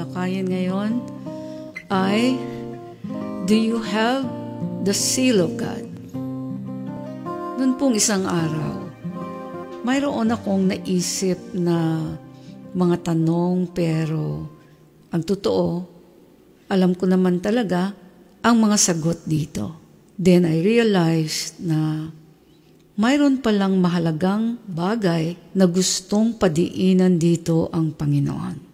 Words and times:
tatalakayin 0.00 0.48
ngayon 0.48 0.92
ay 1.92 2.40
Do 3.44 3.58
you 3.58 3.82
have 3.82 4.24
the 4.86 4.94
seal 4.94 5.42
of 5.42 5.58
God? 5.58 5.84
Noon 7.58 7.74
pong 7.76 7.98
isang 7.98 8.22
araw, 8.24 8.88
mayroon 9.82 10.30
akong 10.30 10.70
naisip 10.70 11.36
na 11.52 11.98
mga 12.70 13.10
tanong 13.10 13.74
pero 13.74 14.46
ang 15.10 15.20
totoo, 15.26 15.84
alam 16.70 16.94
ko 16.94 17.10
naman 17.10 17.42
talaga 17.42 17.90
ang 18.40 18.56
mga 18.62 18.76
sagot 18.78 19.26
dito. 19.26 19.76
Then 20.14 20.46
I 20.46 20.62
realized 20.62 21.58
na 21.58 22.06
mayroon 22.96 23.42
palang 23.42 23.82
mahalagang 23.82 24.62
bagay 24.64 25.34
na 25.58 25.66
gustong 25.66 26.38
padiinan 26.38 27.18
dito 27.18 27.66
ang 27.74 27.90
Panginoon. 27.92 28.69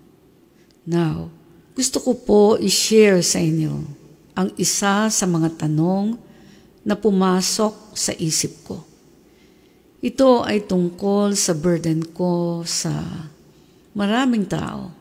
Now, 0.86 1.34
gusto 1.74 1.98
ko 1.98 2.14
po 2.14 2.42
i-share 2.62 3.18
sa 3.20 3.42
inyo 3.42 3.74
ang 4.38 4.54
isa 4.54 5.10
sa 5.10 5.24
mga 5.26 5.66
tanong 5.66 6.14
na 6.86 6.94
pumasok 6.94 7.98
sa 7.98 8.14
isip 8.14 8.62
ko. 8.62 8.86
Ito 9.98 10.46
ay 10.46 10.70
tungkol 10.70 11.34
sa 11.34 11.58
burden 11.58 12.06
ko 12.14 12.62
sa 12.62 13.02
maraming 13.98 14.46
tao 14.46 14.94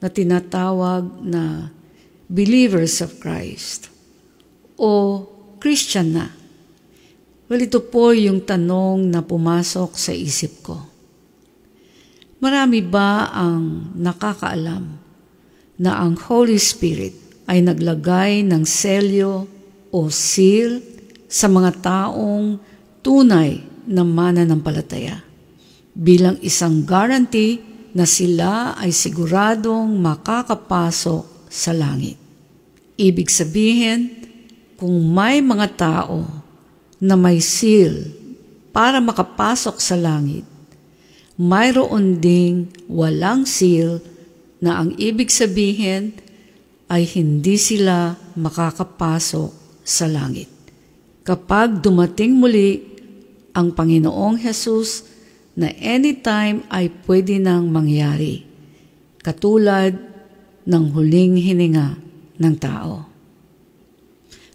na 0.00 0.08
tinatawag 0.08 1.20
na 1.20 1.68
believers 2.24 3.04
of 3.04 3.20
Christ 3.20 3.92
o 4.80 5.20
Christian 5.60 6.16
na. 6.16 6.32
Well, 7.52 7.60
ito 7.60 7.84
po 7.84 8.16
yung 8.16 8.40
tanong 8.46 9.12
na 9.12 9.20
pumasok 9.20 9.98
sa 9.98 10.16
isip 10.16 10.64
ko. 10.64 10.80
Marami 12.40 12.80
ba 12.80 13.28
ang 13.34 13.92
nakakaalam 13.98 15.09
na 15.80 16.04
ang 16.04 16.20
Holy 16.20 16.60
Spirit 16.60 17.16
ay 17.48 17.64
naglagay 17.64 18.44
ng 18.44 18.62
selyo 18.68 19.48
o 19.88 19.98
seal 20.12 20.84
sa 21.24 21.48
mga 21.48 21.80
taong 21.80 22.60
tunay 23.00 23.64
na 23.88 24.04
mananampalataya 24.04 25.24
bilang 25.96 26.36
isang 26.44 26.84
guarantee 26.84 27.64
na 27.90 28.06
sila 28.06 28.78
ay 28.78 28.94
siguradong 28.94 29.98
makakapasok 29.98 31.50
sa 31.50 31.74
langit. 31.74 32.14
Ibig 32.94 33.26
sabihin, 33.26 34.00
kung 34.78 34.94
may 35.10 35.42
mga 35.42 35.66
tao 35.74 36.22
na 37.02 37.18
may 37.18 37.42
seal 37.42 38.06
para 38.70 39.02
makapasok 39.02 39.82
sa 39.82 39.98
langit, 39.98 40.46
mayroon 41.34 42.20
ding 42.22 42.70
walang 42.86 43.48
seal 43.48 43.98
na 44.60 44.80
ang 44.84 44.92
ibig 45.00 45.32
sabihin 45.32 46.16
ay 46.86 47.08
hindi 47.08 47.56
sila 47.56 48.14
makakapasok 48.36 49.50
sa 49.80 50.06
langit. 50.06 50.48
Kapag 51.24 51.80
dumating 51.80 52.36
muli 52.36 52.82
ang 53.56 53.72
Panginoong 53.74 54.38
Hesus 54.40 55.06
na 55.56 55.72
anytime 55.80 56.64
ay 56.68 56.92
pwede 57.08 57.40
nang 57.40 57.72
mangyari, 57.72 58.44
katulad 59.20 59.96
ng 60.64 60.84
huling 60.92 61.40
hininga 61.40 61.98
ng 62.40 62.54
tao. 62.60 63.06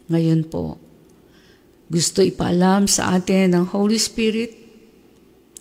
Ngayon 0.09 0.41
po, 0.45 0.77
gusto 1.89 2.21
ipaalam 2.21 2.89
sa 2.89 3.17
atin 3.17 3.53
ng 3.57 3.65
Holy 3.73 3.97
Spirit 3.97 4.53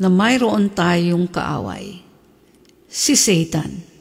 na 0.01 0.09
mayroon 0.09 0.73
tayong 0.73 1.29
kaaway. 1.29 2.01
Si 2.89 3.15
Satan. 3.15 3.94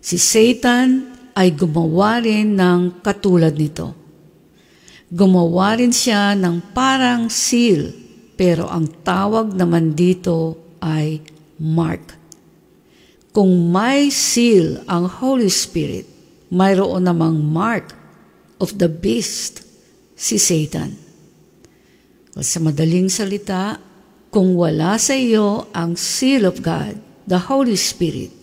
Si 0.00 0.16
Satan 0.16 1.12
ay 1.36 1.52
gumawa 1.52 2.24
rin 2.24 2.56
ng 2.56 3.04
katulad 3.04 3.52
nito. 3.52 3.92
Gumawa 5.12 5.76
rin 5.76 5.92
siya 5.92 6.32
ng 6.32 6.72
parang 6.72 7.28
seal, 7.28 7.92
pero 8.32 8.64
ang 8.72 8.88
tawag 9.04 9.52
naman 9.52 9.92
dito 9.92 10.56
ay 10.80 11.20
mark. 11.60 12.16
Kung 13.30 13.68
may 13.68 14.08
seal 14.08 14.80
ang 14.88 15.04
Holy 15.04 15.52
Spirit, 15.52 16.08
mayroon 16.48 17.04
namang 17.04 17.36
mark 17.44 17.92
of 18.56 18.80
the 18.80 18.88
beast, 18.88 19.62
si 20.16 20.40
Satan. 20.40 20.96
Sa 22.40 22.58
madaling 22.64 23.12
salita, 23.12 23.76
kung 24.32 24.56
wala 24.56 24.96
sa 24.96 25.12
iyo 25.12 25.68
ang 25.76 25.94
seal 25.94 26.48
of 26.48 26.64
God, 26.64 26.96
the 27.28 27.36
Holy 27.50 27.76
Spirit, 27.76 28.39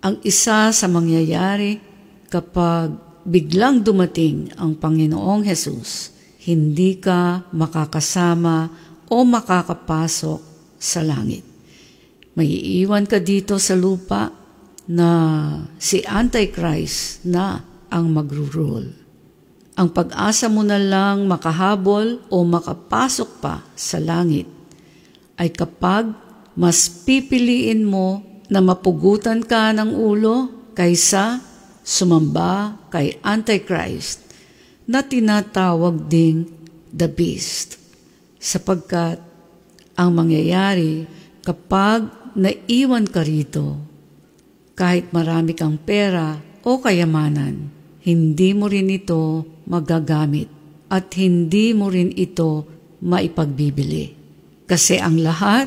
ang 0.00 0.20
isa 0.22 0.70
sa 0.72 0.86
mangyayari 0.88 1.80
kapag 2.28 2.94
biglang 3.26 3.82
dumating 3.82 4.52
ang 4.54 4.78
Panginoong 4.78 5.42
Hesus, 5.42 6.14
hindi 6.46 7.02
ka 7.02 7.50
makakasama 7.50 8.70
o 9.10 9.16
makakapasok 9.26 10.40
sa 10.78 11.00
langit. 11.02 11.42
May 12.36 12.46
iiwan 12.46 13.08
ka 13.08 13.18
dito 13.18 13.58
sa 13.58 13.74
lupa 13.74 14.30
na 14.86 15.10
si 15.80 16.04
Antichrist 16.06 17.26
na 17.26 17.64
ang 17.90 18.12
magro-rule. 18.12 18.92
Ang 19.76 19.88
pag-asa 19.92 20.46
mo 20.48 20.62
na 20.62 20.78
lang 20.80 21.26
makahabol 21.28 22.22
o 22.32 22.36
makapasok 22.46 23.30
pa 23.42 23.66
sa 23.76 24.00
langit 24.00 24.48
ay 25.36 25.52
kapag 25.52 26.12
mas 26.56 26.88
pipiliin 26.88 27.84
mo 27.84 28.24
na 28.50 28.62
mapugutan 28.62 29.42
ka 29.42 29.74
ng 29.74 29.94
ulo 29.94 30.70
kaysa 30.76 31.42
sumamba 31.82 32.78
kay 32.90 33.18
Antichrist 33.22 34.26
na 34.86 35.02
tinatawag 35.02 36.06
ding 36.06 36.46
the 36.94 37.10
beast. 37.10 37.78
Sapagkat 38.38 39.18
ang 39.98 40.10
mangyayari 40.14 41.06
kapag 41.42 42.06
naiwan 42.38 43.08
ka 43.08 43.26
rito, 43.26 43.80
kahit 44.76 45.10
marami 45.10 45.56
kang 45.56 45.80
pera 45.80 46.36
o 46.62 46.78
kayamanan, 46.78 47.72
hindi 48.06 48.50
mo 48.52 48.70
rin 48.70 48.92
ito 48.92 49.42
magagamit 49.66 50.46
at 50.86 51.10
hindi 51.18 51.74
mo 51.74 51.90
rin 51.90 52.14
ito 52.14 52.68
maipagbibili. 53.02 54.14
Kasi 54.68 55.00
ang 55.00 55.18
lahat 55.18 55.66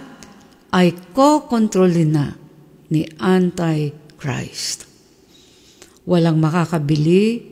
ay 0.71 0.93
kokontrolin 1.11 2.11
na 2.13 2.27
ni 2.89 3.05
Antichrist 3.17 4.89
walang 6.09 6.41
makakabili 6.41 7.45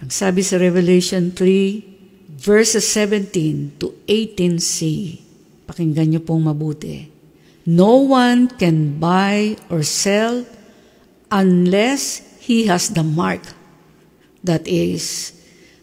Ang 0.00 0.10
sabi 0.12 0.42
sa 0.44 0.56
Revelation 0.56 1.32
3, 1.32 1.95
verses 2.46 2.86
17 2.94 3.82
to 3.82 3.90
18c, 4.06 4.78
Pakinggan 5.66 6.14
niyo 6.14 6.22
pong 6.22 6.46
mabuti. 6.46 7.10
No 7.66 8.06
one 8.06 8.46
can 8.46 9.02
buy 9.02 9.58
or 9.66 9.82
sell 9.82 10.46
unless 11.26 12.22
he 12.38 12.70
has 12.70 12.94
the 12.94 13.02
mark. 13.02 13.42
That 14.46 14.62
is, 14.70 15.34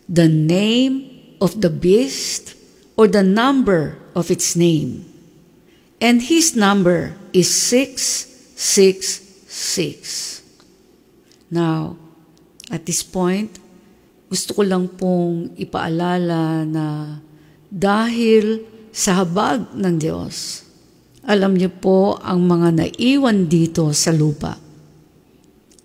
the 0.07 0.31
name 0.31 1.35
of 1.43 1.59
the 1.59 1.67
beast 1.67 2.55
or 2.95 3.11
the 3.11 3.27
number 3.27 3.99
of 4.15 4.31
its 4.31 4.55
name. 4.55 5.03
And 5.99 6.23
his 6.23 6.55
number 6.55 7.19
is 7.35 7.51
666. 7.51 10.39
Now, 11.51 11.99
at 12.71 12.87
this 12.87 13.03
point, 13.03 13.59
gusto 14.33 14.57
ko 14.57 14.61
lang 14.65 14.89
pong 14.89 15.53
ipaalala 15.61 16.65
na 16.65 17.21
dahil 17.69 18.65
sa 18.89 19.21
habag 19.21 19.77
ng 19.77 19.95
Diyos. 20.01 20.65
Alam 21.21 21.53
niyo 21.53 21.69
po, 21.69 22.17
ang 22.17 22.41
mga 22.41 22.81
naiwan 22.81 23.45
dito 23.45 23.93
sa 23.93 24.09
lupa 24.09 24.57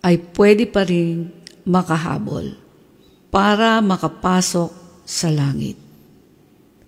ay 0.01 0.17
pwede 0.33 0.65
pa 0.65 0.89
rin 0.89 1.29
makahabol 1.69 2.57
para 3.29 3.85
makapasok 3.85 4.73
sa 5.05 5.29
langit. 5.29 5.77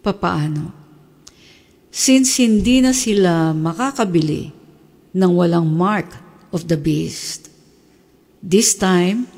Papaano? 0.01 0.73
Since 1.93 2.41
hindi 2.41 2.81
na 2.81 2.97
sila 2.97 3.53
makakabili 3.53 4.49
ng 5.13 5.33
walang 5.37 5.69
mark 5.69 6.09
of 6.57 6.73
the 6.73 6.81
beast, 6.81 7.53
this 8.41 8.73
time, 8.73 9.29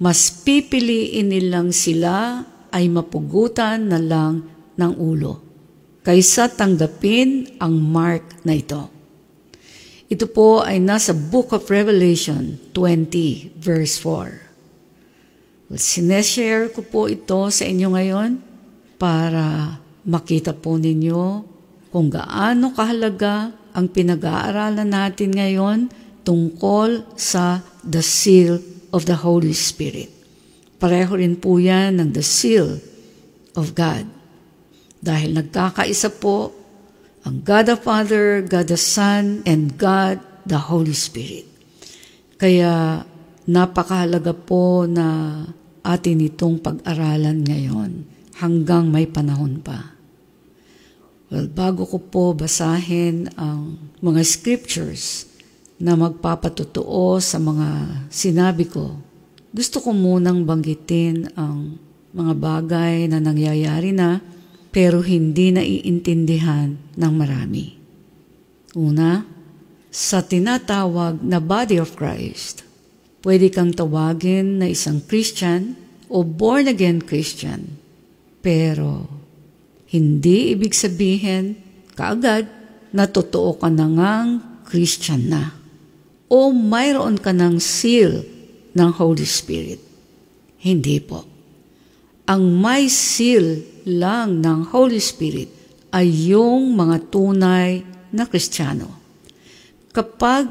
mas 0.00 0.32
pipiliin 0.32 1.28
nilang 1.28 1.76
sila 1.76 2.40
ay 2.72 2.88
mapugutan 2.88 3.92
na 3.92 4.00
lang 4.00 4.48
ng 4.80 4.92
ulo 4.96 5.44
kaysa 6.00 6.48
tanggapin 6.56 7.60
ang 7.60 7.76
mark 7.76 8.40
na 8.48 8.56
ito. 8.56 8.88
Ito 10.10 10.26
po 10.32 10.64
ay 10.64 10.80
nasa 10.80 11.12
Book 11.12 11.52
of 11.52 11.68
Revelation 11.68 12.56
20 12.72 13.60
verse 13.60 14.00
4. 14.02 15.70
Well, 15.70 15.78
sineshare 15.78 16.72
ko 16.72 16.82
po 16.82 17.06
ito 17.06 17.46
sa 17.52 17.62
inyo 17.62 17.94
ngayon 17.94 18.30
para 18.98 19.78
makita 20.02 20.56
po 20.56 20.80
ninyo 20.80 21.46
kung 21.92 22.10
gaano 22.10 22.72
kahalaga 22.74 23.54
ang 23.70 23.86
pinag-aaralan 23.86 24.88
natin 24.88 25.30
ngayon 25.30 25.78
tungkol 26.26 27.06
sa 27.14 27.62
the 27.86 28.02
seal 28.02 28.58
of 28.90 29.06
the 29.06 29.18
Holy 29.22 29.54
Spirit. 29.54 30.10
Pareho 30.80 31.16
rin 31.18 31.36
po 31.36 31.60
yan 31.60 32.00
ng 32.00 32.10
the 32.16 32.24
seal 32.24 32.80
of 33.54 33.76
God. 33.76 34.08
Dahil 35.00 35.36
nagkakaisa 35.36 36.12
po 36.20 36.52
ang 37.24 37.44
God 37.44 37.68
the 37.68 37.76
Father, 37.76 38.40
God 38.40 38.72
the 38.72 38.80
Son, 38.80 39.44
and 39.44 39.76
God 39.76 40.24
the 40.48 40.72
Holy 40.72 40.96
Spirit. 40.96 41.44
Kaya 42.40 43.04
napakahalaga 43.44 44.32
po 44.32 44.88
na 44.88 45.44
atin 45.84 46.24
itong 46.24 46.60
pag-aralan 46.60 47.44
ngayon 47.44 48.04
hanggang 48.40 48.88
may 48.88 49.04
panahon 49.04 49.60
pa. 49.60 49.96
Well, 51.30 51.46
bago 51.46 51.86
ko 51.86 52.02
po 52.02 52.24
basahin 52.34 53.30
ang 53.38 53.92
mga 54.02 54.26
scriptures 54.26 55.29
na 55.80 55.96
magpapatotoo 55.96 57.16
sa 57.18 57.40
mga 57.40 57.68
sinabi 58.12 58.68
ko, 58.68 59.00
gusto 59.50 59.80
ko 59.80 59.96
munang 59.96 60.44
banggitin 60.44 61.32
ang 61.34 61.80
mga 62.12 62.34
bagay 62.36 63.08
na 63.08 63.18
nangyayari 63.18 63.90
na 63.90 64.20
pero 64.70 65.02
hindi 65.02 65.50
naiintindihan 65.50 66.78
ng 66.94 67.12
marami. 67.16 67.74
Una, 68.78 69.26
sa 69.90 70.22
tinatawag 70.22 71.18
na 71.26 71.42
body 71.42 71.82
of 71.82 71.98
Christ, 71.98 72.62
pwede 73.26 73.50
kang 73.50 73.74
tawagin 73.74 74.62
na 74.62 74.70
isang 74.70 75.02
Christian 75.02 75.74
o 76.06 76.22
born-again 76.22 77.02
Christian. 77.02 77.74
Pero 78.38 79.10
hindi 79.90 80.54
ibig 80.54 80.70
sabihin 80.70 81.58
kaagad 81.98 82.46
na 82.94 83.10
totoo 83.10 83.58
ka 83.58 83.66
na 83.66 83.90
ngang 83.90 84.30
Christian 84.70 85.26
na 85.26 85.59
o 86.30 86.54
mayroon 86.54 87.18
ka 87.18 87.34
ng 87.34 87.58
seal 87.58 88.22
ng 88.70 88.90
Holy 88.94 89.26
Spirit. 89.26 89.82
Hindi 90.62 91.02
po. 91.02 91.26
Ang 92.30 92.62
may 92.62 92.86
seal 92.86 93.66
lang 93.90 94.38
ng 94.38 94.70
Holy 94.70 95.02
Spirit 95.02 95.50
ay 95.90 96.30
yung 96.30 96.78
mga 96.78 97.10
tunay 97.10 97.82
na 98.14 98.30
Kristiyano. 98.30 98.86
Kapag 99.90 100.46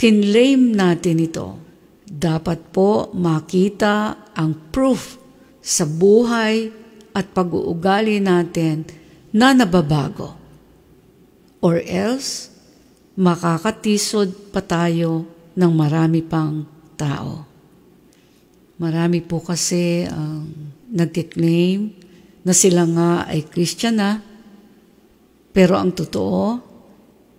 kinlaim 0.00 0.72
natin 0.72 1.20
ito, 1.20 1.60
dapat 2.08 2.72
po 2.72 3.12
makita 3.12 4.32
ang 4.32 4.72
proof 4.72 5.20
sa 5.60 5.84
buhay 5.84 6.72
at 7.12 7.28
pag-uugali 7.36 8.16
natin 8.24 8.88
na 9.36 9.52
nababago. 9.52 10.32
Or 11.60 11.76
else, 11.84 12.48
makakatisod 13.20 14.48
pa 14.48 14.64
tayo 14.64 15.28
ng 15.52 15.72
marami 15.76 16.24
pang 16.24 16.64
tao. 16.96 17.44
Marami 18.80 19.20
po 19.20 19.44
kasi 19.44 20.08
ang 20.08 20.48
nagkiklaim 20.88 21.92
na 22.48 22.56
sila 22.56 22.88
nga 22.88 23.28
ay 23.28 23.44
Christian 23.44 24.00
na, 24.00 24.16
pero 25.52 25.76
ang 25.76 25.92
totoo, 25.92 26.44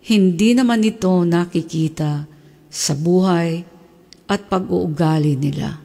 hindi 0.05 0.53
naman 0.53 0.85
ito 0.85 1.25
nakikita 1.25 2.29
sa 2.69 2.93
buhay 2.93 3.65
at 4.29 4.41
pag-uugali 4.45 5.33
nila. 5.33 5.81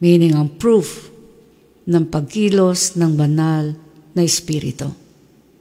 Meaning 0.00 0.32
ang 0.40 0.56
proof 0.56 1.12
ng 1.84 2.04
pagkilos 2.08 2.96
ng 2.96 3.12
banal 3.12 3.76
na 4.16 4.24
espiritu. 4.24 4.88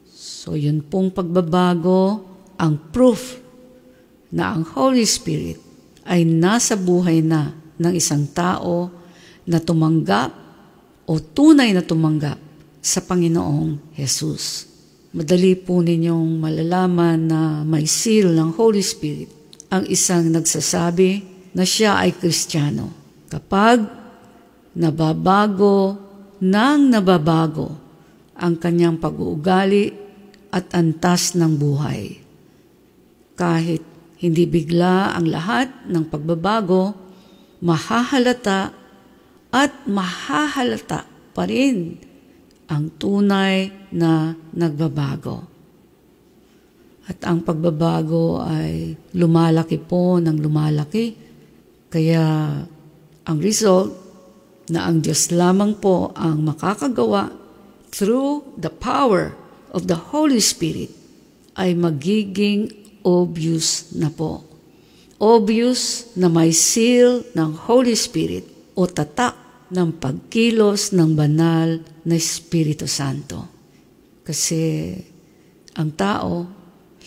So 0.08 0.56
yun 0.56 0.88
pong 0.88 1.12
pagbabago, 1.12 2.33
ang 2.58 2.92
proof 2.92 3.40
na 4.34 4.54
ang 4.58 4.66
Holy 4.66 5.06
Spirit 5.06 5.62
ay 6.04 6.26
nasa 6.26 6.74
buhay 6.76 7.24
na 7.24 7.54
ng 7.78 7.94
isang 7.94 8.28
tao 8.34 8.90
na 9.48 9.60
tumanggap 9.60 10.32
o 11.06 11.20
tunay 11.20 11.76
na 11.76 11.84
tumanggap 11.84 12.40
sa 12.84 13.00
Panginoong 13.04 13.96
Jesus. 13.96 14.68
Madali 15.14 15.54
po 15.54 15.80
ninyong 15.80 16.42
malalaman 16.42 17.20
na 17.22 17.42
may 17.62 17.86
seal 17.86 18.34
ng 18.34 18.50
Holy 18.58 18.82
Spirit 18.82 19.30
ang 19.70 19.86
isang 19.86 20.34
nagsasabi 20.34 21.22
na 21.54 21.64
siya 21.64 22.02
ay 22.02 22.18
Kristiyano. 22.18 22.90
Kapag 23.30 23.86
nababago 24.74 25.98
nang 26.42 26.90
nababago 26.90 27.78
ang 28.34 28.58
kanyang 28.58 28.98
pag-uugali 28.98 29.94
at 30.50 30.74
antas 30.74 31.38
ng 31.38 31.54
buhay. 31.56 32.23
Kahit 33.44 33.84
hindi 34.24 34.48
bigla 34.48 35.20
ang 35.20 35.28
lahat 35.28 35.84
ng 35.92 36.08
pagbabago, 36.08 36.96
mahahalata 37.60 38.72
at 39.52 39.84
mahahalata 39.84 41.04
pa 41.36 41.44
rin 41.44 42.00
ang 42.72 42.96
tunay 42.96 43.68
na 43.92 44.32
nagbabago. 44.56 45.44
At 47.04 47.20
ang 47.28 47.44
pagbabago 47.44 48.40
ay 48.48 48.96
lumalaki 49.12 49.76
po 49.76 50.24
ng 50.24 50.40
lumalaki. 50.40 51.12
Kaya 51.92 52.24
ang 53.28 53.38
result 53.44 53.92
na 54.72 54.88
ang 54.88 55.04
Diyos 55.04 55.36
lamang 55.36 55.84
po 55.84 56.16
ang 56.16 56.48
makakagawa 56.48 57.28
through 57.92 58.56
the 58.56 58.72
power 58.72 59.36
of 59.76 59.92
the 59.92 60.00
Holy 60.16 60.40
Spirit 60.40 60.96
ay 61.60 61.76
magiging 61.76 62.83
obvious 63.04 63.94
na 63.96 64.10
po. 64.10 64.44
Obvious 65.20 66.12
na 66.20 66.28
may 66.28 66.52
seal 66.52 67.24
ng 67.32 67.52
Holy 67.70 67.96
Spirit 67.96 68.48
o 68.76 68.90
tatak 68.90 69.68
ng 69.72 69.96
pagkilos 70.00 70.92
ng 70.92 71.16
banal 71.16 71.80
na 72.04 72.16
Espiritu 72.16 72.90
Santo. 72.90 73.48
Kasi 74.24 74.96
ang 75.76 75.96
tao, 75.96 76.48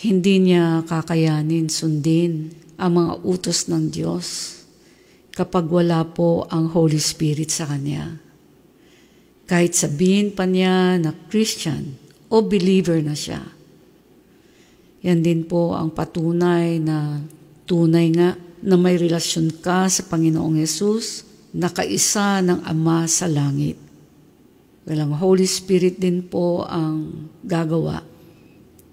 hindi 0.04 0.40
niya 0.40 0.84
kakayanin 0.84 1.72
sundin 1.72 2.52
ang 2.76 3.00
mga 3.00 3.12
utos 3.24 3.68
ng 3.72 3.88
Diyos 3.88 4.58
kapag 5.32 5.68
wala 5.68 6.04
po 6.04 6.44
ang 6.48 6.72
Holy 6.72 7.00
Spirit 7.00 7.48
sa 7.48 7.68
Kanya. 7.68 8.20
Kahit 9.46 9.76
sabihin 9.76 10.32
pa 10.32 10.44
niya 10.44 10.96
na 11.00 11.12
Christian 11.28 11.96
o 12.32 12.42
believer 12.42 12.98
na 13.04 13.14
siya. 13.14 13.44
Yan 15.04 15.20
din 15.20 15.44
po 15.44 15.76
ang 15.76 15.92
patunay 15.92 16.80
na 16.80 17.20
tunay 17.68 18.08
nga 18.14 18.38
na 18.64 18.76
may 18.80 18.96
relasyon 18.96 19.60
ka 19.60 19.90
sa 19.90 20.06
Panginoong 20.08 20.56
Yesus 20.56 21.26
nakaisa 21.56 22.40
ng 22.44 22.64
Ama 22.64 23.08
sa 23.08 23.28
langit. 23.28 23.76
Walang 24.86 25.18
Holy 25.18 25.48
Spirit 25.48 25.98
din 25.98 26.22
po 26.22 26.62
ang 26.62 27.28
gagawa 27.42 28.04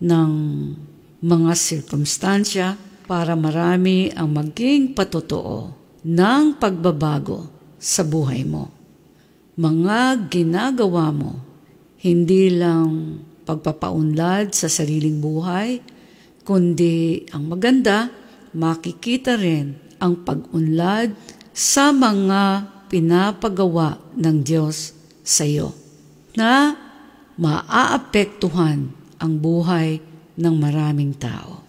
ng 0.01 0.31
mga 1.24 1.51
sirkumstansya 1.53 2.75
para 3.05 3.38
marami 3.38 4.10
ang 4.12 4.33
maging 4.33 4.98
patotoo 4.98 5.72
ng 6.03 6.57
pagbabago 6.57 7.48
sa 7.79 8.03
buhay 8.03 8.43
mo. 8.43 8.72
Mga 9.53 10.33
ginagawa 10.33 11.13
mo, 11.13 11.39
hindi 12.01 12.51
lang 12.51 13.22
pagpapaunlad 13.45 14.55
sa 14.55 14.65
sariling 14.65 15.22
buhay, 15.22 15.83
kundi 16.43 17.23
ang 17.31 17.47
maganda, 17.47 18.12
makikita 18.53 19.39
rin 19.39 19.75
ang 19.97 20.21
pag-unlad 20.27 21.15
sa 21.55 21.95
mga 21.95 22.69
pinapagawa 22.91 23.97
ng 24.19 24.38
Diyos 24.43 24.93
sa 25.23 25.47
iyo 25.47 25.73
na 26.38 26.75
maaapektuhan 27.39 28.91
ang 29.17 29.33
buhay 29.39 29.97
ng 30.38 30.55
maraming 30.59 31.15
tao. 31.17 31.63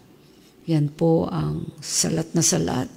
Yan 0.68 0.90
po 0.92 1.28
ang 1.28 1.68
salat 1.80 2.32
na 2.32 2.42
salat 2.42 2.88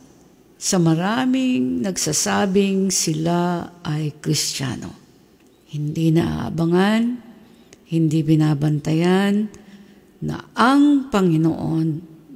sa 0.57 0.81
maraming 0.81 1.86
nagsasabing 1.86 2.89
sila 2.89 3.69
ay 3.86 4.17
Kristiyano. 4.17 4.89
Hindi 5.69 6.15
naaabangan, 6.15 7.01
hindi 7.91 8.19
binabantayan 8.24 9.67
na 10.24 10.50
ang 10.58 11.10
Panginoon 11.14 11.88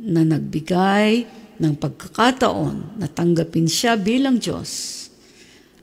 na 0.05 0.21
nagbigay 0.25 1.25
ng 1.61 1.73
pagkakataon 1.77 2.97
na 2.97 3.05
tanggapin 3.05 3.69
siya 3.69 3.97
bilang 3.97 4.41
Diyos 4.41 5.01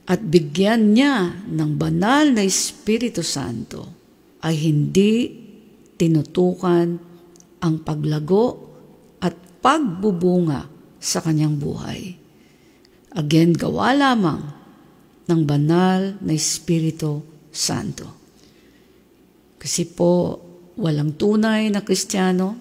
at 0.09 0.19
bigyan 0.19 0.97
niya 0.97 1.45
ng 1.47 1.71
banal 1.79 2.33
na 2.33 2.43
Espiritu 2.43 3.23
Santo 3.23 3.87
ay 4.43 4.55
hindi 4.57 5.29
tinutukan 5.99 6.87
ang 7.59 7.75
paglago 7.83 8.45
at 9.19 9.35
pagbubunga 9.59 10.65
sa 10.99 11.19
kanyang 11.23 11.59
buhay. 11.59 12.15
Again, 13.15 13.55
gawa 13.55 13.95
lamang 13.95 14.41
ng 15.29 15.41
banal 15.45 16.17
na 16.19 16.31
Espiritu 16.33 17.21
Santo. 17.53 18.07
Kasi 19.59 19.85
po, 19.91 20.39
walang 20.79 21.19
tunay 21.19 21.67
na 21.67 21.83
Kristiyano 21.83 22.55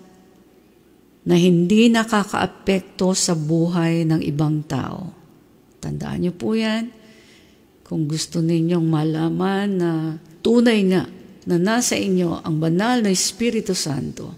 na 1.29 1.39
hindi 1.39 1.87
nakakaapekto 1.87 3.15
sa 3.15 3.39
buhay 3.39 4.03
ng 4.09 4.21
ibang 4.27 4.67
tao. 4.67 5.15
Tandaan 5.79 6.27
niyo 6.27 6.35
po 6.35 6.59
yan. 6.59 6.91
Kung 7.87 8.11
gusto 8.11 8.43
ninyong 8.43 8.85
malaman 8.85 9.69
na 9.71 9.91
tunay 10.43 10.83
nga 10.91 11.07
na 11.49 11.57
nasa 11.57 11.97
inyo 11.97 12.43
ang 12.43 12.59
banal 12.61 13.01
na 13.01 13.15
Espiritu 13.15 13.73
Santo, 13.73 14.35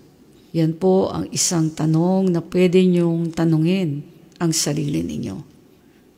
yan 0.53 0.77
po 0.77 1.11
ang 1.11 1.31
isang 1.31 1.71
tanong 1.73 2.31
na 2.31 2.43
pwede 2.43 2.83
niyong 2.83 3.31
tanungin 3.35 4.03
ang 4.39 4.51
sarili 4.51 5.03
ninyo 5.03 5.37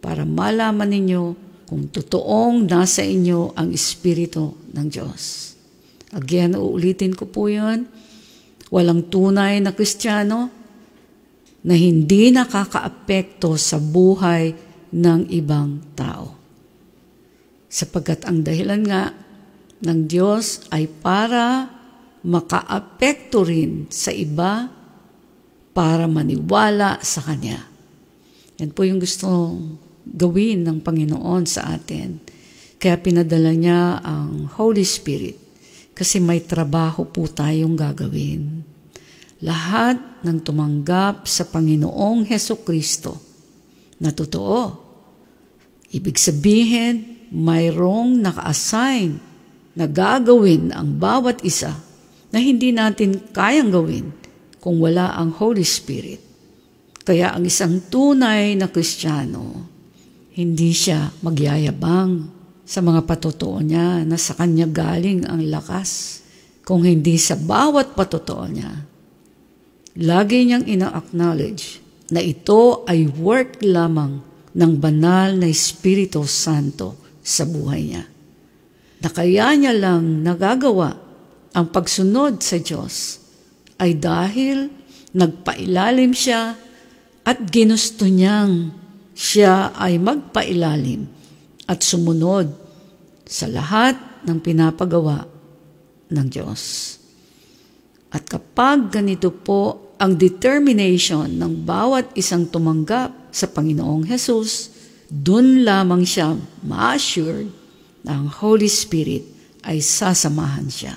para 0.00 0.24
malaman 0.24 0.88
ninyo 0.88 1.22
kung 1.68 1.88
totoong 1.88 2.68
nasa 2.68 3.04
inyo 3.04 3.56
ang 3.56 3.72
Espiritu 3.72 4.56
ng 4.72 4.86
Diyos. 4.88 5.51
Again, 6.12 6.52
uulitin 6.52 7.16
ko 7.16 7.24
po 7.24 7.48
yun. 7.48 7.88
Walang 8.68 9.08
tunay 9.08 9.60
na 9.64 9.72
Kristiyano 9.72 10.52
na 11.64 11.74
hindi 11.76 12.28
nakakaapekto 12.28 13.56
sa 13.56 13.80
buhay 13.80 14.52
ng 14.92 15.20
ibang 15.32 15.80
tao. 15.96 16.36
Sapagkat 17.72 18.28
ang 18.28 18.44
dahilan 18.44 18.82
nga 18.84 19.02
ng 19.82 20.00
Diyos 20.04 20.68
ay 20.68 20.84
para 20.84 21.72
makaapekto 22.22 23.42
rin 23.42 23.88
sa 23.88 24.12
iba 24.12 24.68
para 25.72 26.04
maniwala 26.04 27.00
sa 27.00 27.24
Kanya. 27.24 27.64
Yan 28.60 28.70
po 28.76 28.84
yung 28.84 29.00
gusto 29.00 29.56
gawin 30.04 30.62
ng 30.62 30.84
Panginoon 30.84 31.48
sa 31.48 31.72
atin. 31.72 32.20
Kaya 32.76 33.00
pinadala 33.00 33.56
niya 33.56 33.98
ang 34.04 34.52
Holy 34.60 34.84
Spirit 34.84 35.41
kasi 36.02 36.18
may 36.18 36.42
trabaho 36.42 37.06
po 37.06 37.30
tayong 37.30 37.78
gagawin. 37.78 38.66
Lahat 39.38 40.18
ng 40.26 40.42
tumanggap 40.42 41.30
sa 41.30 41.46
Panginoong 41.46 42.26
Heso 42.26 42.58
Kristo 42.66 43.22
na 44.02 44.10
totoo. 44.10 44.82
Ibig 45.94 46.18
sabihin, 46.18 46.94
mayroong 47.30 48.18
naka-assign 48.18 49.14
na 49.78 49.86
gagawin 49.86 50.74
ang 50.74 50.98
bawat 50.98 51.38
isa 51.46 51.70
na 52.34 52.42
hindi 52.42 52.74
natin 52.74 53.30
kayang 53.30 53.70
gawin 53.70 54.10
kung 54.58 54.82
wala 54.82 55.14
ang 55.14 55.30
Holy 55.38 55.62
Spirit. 55.62 56.18
Kaya 57.06 57.30
ang 57.30 57.46
isang 57.46 57.78
tunay 57.86 58.58
na 58.58 58.66
Kristiyano, 58.66 59.70
hindi 60.34 60.74
siya 60.74 61.14
magyayabang 61.22 62.41
sa 62.62 62.80
mga 62.80 63.04
patotoo 63.04 63.58
niya 63.60 64.06
na 64.06 64.16
sa 64.16 64.38
kanya 64.38 64.70
galing 64.70 65.26
ang 65.26 65.42
lakas, 65.46 66.22
kung 66.62 66.86
hindi 66.86 67.18
sa 67.18 67.34
bawat 67.34 67.98
patotoo 67.98 68.46
niya. 68.46 68.70
Lagi 69.98 70.46
niyang 70.46 70.64
ina-acknowledge 70.64 71.82
na 72.14 72.22
ito 72.22 72.86
ay 72.88 73.10
work 73.18 73.60
lamang 73.60 74.24
ng 74.52 74.72
banal 74.78 75.36
na 75.36 75.48
Espiritu 75.48 76.24
Santo 76.24 76.96
sa 77.20 77.44
buhay 77.48 77.82
niya 77.88 78.04
na 79.02 79.08
kaya 79.10 79.58
niya 79.58 79.74
lang 79.74 80.22
nagagawa 80.22 80.94
ang 81.52 81.66
pagsunod 81.74 82.38
sa 82.38 82.56
Diyos 82.62 83.18
ay 83.82 83.98
dahil 83.98 84.70
nagpailalim 85.12 86.14
siya 86.14 86.54
at 87.26 87.38
ginusto 87.50 88.06
niyang 88.06 88.70
siya 89.12 89.74
ay 89.74 89.98
magpailalim 89.98 91.10
at 91.66 91.82
sumunod 91.82 92.50
sa 93.26 93.46
lahat 93.46 93.94
ng 94.26 94.38
pinapagawa 94.42 95.26
ng 96.10 96.26
Diyos. 96.28 96.96
At 98.12 98.28
kapag 98.28 98.92
ganito 98.92 99.32
po 99.32 99.94
ang 99.96 100.18
determination 100.18 101.38
ng 101.38 101.64
bawat 101.64 102.12
isang 102.18 102.50
tumanggap 102.50 103.32
sa 103.32 103.48
Panginoong 103.48 104.04
Hesus, 104.04 104.68
dun 105.08 105.64
lamang 105.64 106.04
siya 106.04 106.36
ma-assured 106.66 107.48
na 108.04 108.18
ang 108.18 108.28
Holy 108.28 108.68
Spirit 108.68 109.24
ay 109.62 109.78
sasamahan 109.78 110.68
siya. 110.68 110.94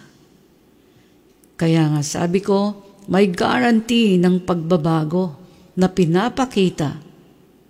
Kaya 1.55 1.87
nga 1.93 2.01
sabi 2.03 2.43
ko, 2.43 2.83
may 3.07 3.29
guarantee 3.29 4.17
ng 4.17 4.43
pagbabago 4.43 5.37
na 5.77 5.87
pinapakita 5.87 7.04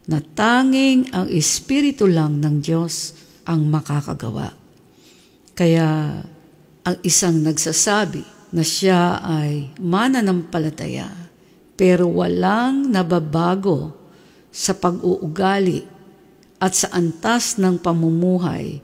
na 0.05 0.21
tanging 0.21 1.09
ang 1.13 1.29
Espiritu 1.29 2.05
lang 2.05 2.41
ng 2.41 2.61
Diyos 2.61 3.17
ang 3.45 3.65
makakagawa. 3.69 4.53
Kaya 5.57 6.21
ang 6.85 6.97
isang 7.01 7.41
nagsasabi 7.41 8.21
na 8.53 8.61
siya 8.61 9.19
ay 9.25 9.73
mananampalataya 9.81 11.09
pero 11.75 12.07
walang 12.07 12.87
nababago 12.87 13.91
sa 14.53 14.71
pag-uugali 14.71 15.83
at 16.63 16.71
sa 16.71 16.87
antas 16.95 17.59
ng 17.59 17.75
pamumuhay 17.83 18.79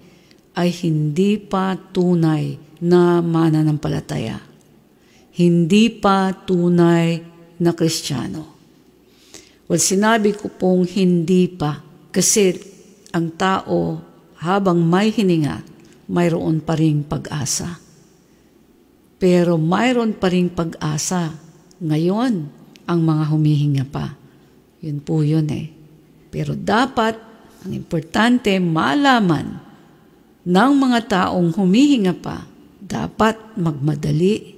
ay 0.59 0.69
hindi 0.83 1.39
pa 1.39 1.79
tunay 1.79 2.59
na 2.83 3.23
mananampalataya. 3.23 4.43
Hindi 5.31 5.87
pa 5.87 6.35
tunay 6.35 7.23
na 7.63 7.71
kristyano. 7.71 8.50
Well, 9.71 9.79
sinabi 9.79 10.35
ko 10.35 10.51
pong 10.51 10.83
hindi 10.83 11.47
pa 11.47 11.79
kasi 12.11 12.59
ang 13.15 13.31
tao 13.39 14.03
habang 14.43 14.83
may 14.83 15.15
hininga, 15.15 15.63
mayroon 16.11 16.59
pa 16.59 16.75
ring 16.75 17.07
pag-asa. 17.07 17.79
Pero 19.15 19.55
mayroon 19.55 20.19
pa 20.19 20.27
ring 20.27 20.51
pag-asa 20.51 21.31
ngayon 21.79 22.51
ang 22.83 22.99
mga 22.99 23.23
humihinga 23.31 23.85
pa. 23.87 24.11
Yun 24.83 24.99
po 24.99 25.23
yun 25.23 25.47
eh. 25.47 25.71
Pero 26.27 26.51
dapat, 26.51 27.15
ang 27.63 27.71
importante, 27.71 28.51
malaman 28.59 29.55
ng 30.43 30.71
mga 30.75 30.99
taong 31.07 31.55
humihinga 31.55 32.19
pa, 32.19 32.43
dapat 32.75 33.39
magmadali. 33.55 34.51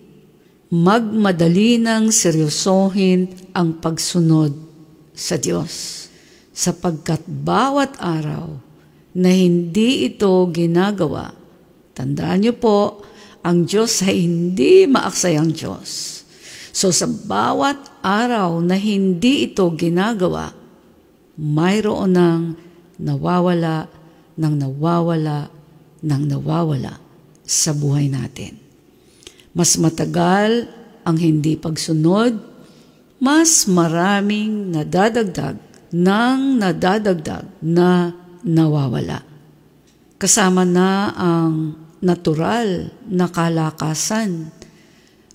Magmadali 0.73 1.77
ng 1.77 2.09
seryosohin 2.09 3.53
ang 3.53 3.77
pagsunod 3.77 4.72
sa 5.13 5.39
Diyos. 5.39 6.05
Sapagkat 6.53 7.25
bawat 7.25 7.97
araw 7.97 8.57
na 9.13 9.29
hindi 9.29 10.09
ito 10.09 10.29
ginagawa, 10.49 11.33
tandaan 11.97 12.45
niyo 12.45 12.53
po, 12.57 13.01
ang 13.45 13.65
Diyos 13.65 14.01
ay 14.05 14.25
hindi 14.25 14.85
maaksayang 14.85 15.53
Diyos. 15.53 16.21
So 16.73 16.89
sa 16.89 17.05
bawat 17.05 18.01
araw 18.01 18.57
na 18.61 18.73
hindi 18.77 19.49
ito 19.49 19.69
ginagawa, 19.77 20.53
mayroon 21.37 22.17
ng 22.17 22.41
nawawala, 23.01 23.89
ng 24.37 24.53
nawawala, 24.57 25.49
nang 26.03 26.23
nawawala 26.27 26.99
sa 27.45 27.71
buhay 27.71 28.11
natin. 28.11 28.59
Mas 29.53 29.77
matagal 29.77 30.67
ang 31.05 31.17
hindi 31.19 31.55
pagsunod, 31.55 32.52
mas 33.23 33.71
maraming 33.71 34.75
nadadagdag 34.75 35.55
ng 35.95 36.59
nadadagdag 36.59 37.47
na 37.63 38.11
nawawala. 38.43 39.23
Kasama 40.19 40.67
na 40.67 41.15
ang 41.15 41.71
natural 42.03 42.91
na 43.07 43.31
kalakasan 43.31 44.51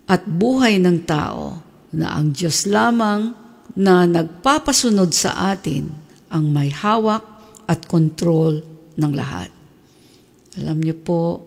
at 0.05 0.21
buhay 0.29 0.77
ng 0.77 1.09
tao 1.09 1.65
na 1.97 2.13
ang 2.13 2.37
Diyos 2.37 2.69
lamang 2.69 3.33
na 3.73 4.05
nagpapasunod 4.05 5.09
sa 5.17 5.57
atin 5.57 5.89
ang 6.29 6.45
may 6.53 6.69
hawak 6.69 7.25
at 7.65 7.89
kontrol 7.89 8.61
ng 9.01 9.13
lahat. 9.17 9.49
Alam 10.61 10.85
niyo 10.85 10.97
po, 11.01 11.41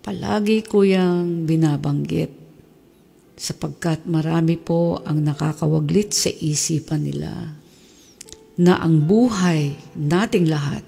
palagi 0.00 0.64
ko 0.64 0.80
yang 0.80 1.44
binabanggit 1.44 2.41
sapagkat 3.36 4.04
marami 4.06 4.60
po 4.60 5.00
ang 5.02 5.24
nakakawaglit 5.24 6.12
sa 6.12 6.30
isipan 6.30 7.08
nila 7.08 7.32
na 8.60 8.78
ang 8.78 9.02
buhay 9.08 9.74
nating 9.96 10.46
lahat, 10.48 10.84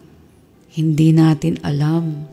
hindi 0.76 1.14
natin 1.14 1.58
alam 1.64 2.28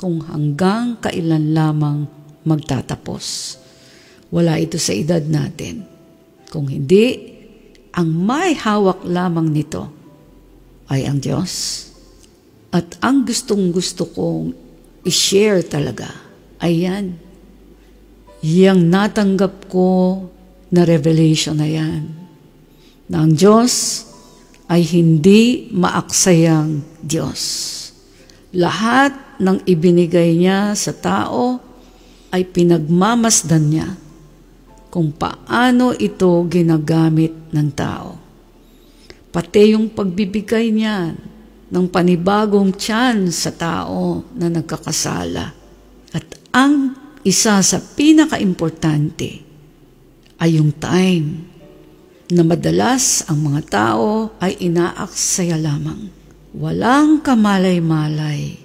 kung 0.00 0.24
hanggang 0.24 0.98
kailan 0.98 1.52
lamang 1.52 2.08
magtatapos. 2.42 3.58
Wala 4.32 4.56
ito 4.58 4.80
sa 4.80 4.96
edad 4.96 5.22
natin. 5.22 5.84
Kung 6.48 6.66
hindi, 6.66 7.32
ang 7.92 8.08
may 8.08 8.56
hawak 8.56 9.04
lamang 9.04 9.52
nito 9.52 9.92
ay 10.88 11.04
ang 11.04 11.20
Diyos. 11.20 11.86
At 12.72 12.96
ang 13.04 13.28
gustong 13.28 13.68
gusto 13.68 14.08
kong 14.08 14.56
i-share 15.04 15.60
talaga 15.60 16.08
ay 16.64 16.88
yan. 16.88 17.06
Yang 18.42 18.78
natanggap 18.90 19.70
ko 19.70 20.18
na 20.74 20.82
revelation 20.82 21.54
na 21.54 21.68
yan. 21.70 22.10
Na 23.06 23.22
ang 23.22 23.38
Diyos 23.38 24.04
ay 24.66 24.82
hindi 24.82 25.70
maaksayang 25.70 26.82
Diyos. 26.98 27.70
Lahat 28.52 29.14
ng 29.38 29.62
ibinigay 29.64 30.36
niya 30.36 30.74
sa 30.74 30.90
tao 30.92 31.60
ay 32.32 32.48
pinagmamasdan 32.48 33.64
niya 33.68 33.88
kung 34.92 35.12
paano 35.12 35.92
ito 35.96 36.44
ginagamit 36.48 37.32
ng 37.52 37.68
tao. 37.72 38.16
Pati 39.32 39.72
yung 39.72 39.88
pagbibigay 39.92 40.68
niya 40.68 41.16
ng 41.72 41.86
panibagong 41.88 42.76
tiyan 42.76 43.32
sa 43.32 43.48
tao 43.52 44.20
na 44.36 44.52
nagkakasala. 44.52 45.56
At 46.12 46.26
ang 46.52 47.01
isa 47.22 47.62
sa 47.62 47.78
pinakaimportante 47.78 49.42
ay 50.42 50.58
yung 50.58 50.74
time 50.74 51.46
na 52.34 52.42
madalas 52.42 53.22
ang 53.30 53.46
mga 53.46 53.62
tao 53.70 54.34
ay 54.42 54.58
inaaksaya 54.58 55.54
lamang. 55.54 56.10
Walang 56.52 57.22
kamalay-malay 57.22 58.58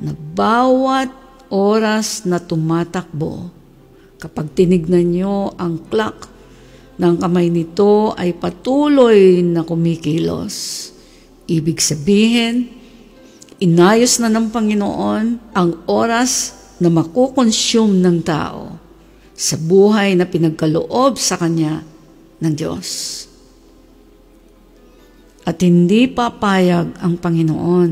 na 0.00 0.12
bawat 0.14 1.12
oras 1.52 2.24
na 2.24 2.40
tumatakbo, 2.40 3.50
kapag 4.18 4.50
tinignan 4.56 5.14
nyo 5.14 5.54
ang 5.60 5.78
clock 5.86 6.26
ng 6.98 7.14
kamay 7.22 7.46
nito 7.52 8.12
ay 8.18 8.34
patuloy 8.34 9.44
na 9.46 9.62
kumikilos. 9.62 10.88
Ibig 11.46 11.78
sabihin, 11.78 12.68
inayos 13.62 14.18
na 14.18 14.26
ng 14.26 14.50
Panginoon 14.50 15.54
ang 15.54 15.70
oras 15.86 16.57
na 16.78 16.88
makukonsume 16.90 17.98
ng 18.02 18.18
tao 18.22 18.78
sa 19.38 19.54
buhay 19.54 20.18
na 20.18 20.26
pinagkaloob 20.26 21.14
sa 21.18 21.38
Kanya 21.38 21.82
ng 22.42 22.54
Diyos. 22.54 22.88
At 25.46 25.62
hindi 25.62 26.10
papayag 26.10 26.98
ang 26.98 27.14
Panginoon 27.16 27.90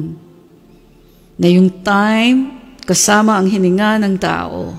na 1.38 1.46
yung 1.48 1.70
time 1.80 2.38
kasama 2.84 3.38
ang 3.38 3.48
hininga 3.48 4.02
ng 4.02 4.14
tao 4.20 4.76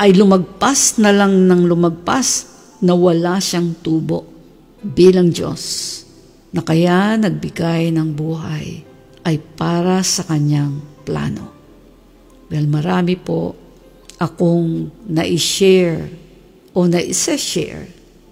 ay 0.00 0.16
lumagpas 0.16 0.96
na 0.96 1.12
lang 1.12 1.44
ng 1.44 1.68
lumagpas 1.68 2.48
na 2.80 2.96
wala 2.96 3.36
siyang 3.36 3.76
tubo 3.84 4.24
bilang 4.80 5.28
Diyos 5.28 5.62
na 6.50 6.64
kaya 6.64 7.20
nagbigay 7.20 7.92
ng 7.92 8.08
buhay 8.16 8.80
ay 9.28 9.36
para 9.54 10.00
sa 10.00 10.24
kanyang 10.24 10.80
plano. 11.04 11.59
Well, 12.50 12.66
marami 12.66 13.14
po 13.14 13.54
akong 14.18 14.90
na-share 15.06 16.10
o 16.74 16.84
na-share 16.90 17.86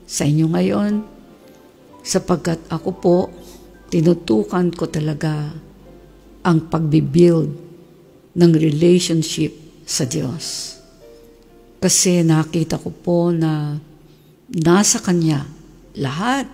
sa 0.04 0.26
inyo 0.26 0.46
ngayon 0.50 0.92
sapagkat 2.02 2.58
ako 2.66 2.90
po 2.98 3.16
tinutukan 3.88 4.74
ko 4.74 4.90
talaga 4.90 5.54
ang 6.42 6.66
pagbibuild 6.66 7.50
ng 8.34 8.52
relationship 8.58 9.54
sa 9.86 10.02
Diyos. 10.04 10.76
Kasi 11.78 12.26
nakita 12.26 12.76
ko 12.82 12.90
po 12.90 13.30
na 13.30 13.78
nasa 14.50 14.98
Kanya 14.98 15.46
lahat 15.94 16.50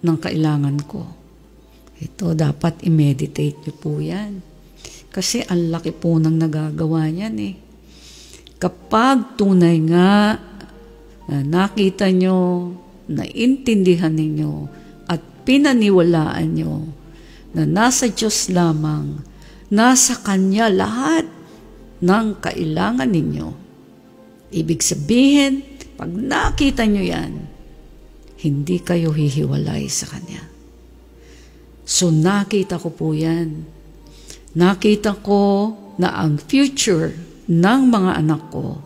ng 0.00 0.16
kailangan 0.16 0.78
ko. 0.88 1.04
Ito, 1.96 2.36
dapat 2.36 2.84
i-meditate 2.84 3.64
niyo 3.64 3.72
po 3.76 4.00
yan. 4.00 4.55
Kasi 5.16 5.40
ang 5.48 5.72
laki 5.72 5.96
po 5.96 6.20
ng 6.20 6.36
nagagawa 6.36 7.08
niyan 7.08 7.36
eh. 7.40 7.56
Kapag 8.60 9.40
tunay 9.40 9.80
nga 9.88 10.36
na 11.32 11.36
nakita 11.40 12.12
nyo, 12.12 12.68
naintindihan 13.08 14.12
ninyo, 14.12 14.68
at 15.08 15.24
pinaniwalaan 15.48 16.48
nyo 16.52 16.84
na 17.56 17.64
nasa 17.64 18.12
Diyos 18.12 18.52
lamang, 18.52 19.24
nasa 19.72 20.20
Kanya 20.20 20.68
lahat 20.68 21.24
ng 22.04 22.26
kailangan 22.36 23.08
ninyo. 23.08 23.48
Ibig 24.52 24.84
sabihin, 24.84 25.64
pag 25.96 26.12
nakita 26.12 26.84
nyo 26.84 27.00
yan, 27.00 27.32
hindi 28.44 28.84
kayo 28.84 29.16
hihiwalay 29.16 29.88
sa 29.88 30.12
Kanya. 30.12 30.44
So 31.88 32.12
nakita 32.12 32.76
ko 32.76 32.92
po 32.92 33.16
yan. 33.16 33.75
Nakita 34.56 35.12
ko 35.20 35.76
na 36.00 36.16
ang 36.16 36.40
future 36.40 37.12
ng 37.44 37.80
mga 37.92 38.24
anak 38.24 38.42
ko, 38.48 38.80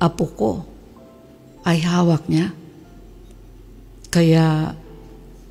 apo 0.00 0.24
ko, 0.32 0.52
ay 1.68 1.84
hawak 1.84 2.24
niya. 2.24 2.56
Kaya 4.08 4.72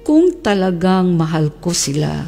kung 0.01 0.41
talagang 0.41 1.13
mahal 1.13 1.53
ko 1.61 1.69
sila, 1.69 2.25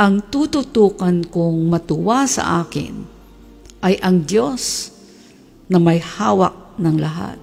ang 0.00 0.24
tututukan 0.32 1.20
kong 1.28 1.68
matuwa 1.68 2.24
sa 2.24 2.64
akin 2.64 3.04
ay 3.84 4.00
ang 4.00 4.24
Diyos 4.24 4.92
na 5.68 5.76
may 5.76 6.00
hawak 6.00 6.80
ng 6.80 6.96
lahat. 6.96 7.36